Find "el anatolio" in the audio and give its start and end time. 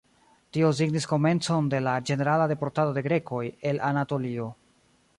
3.73-4.53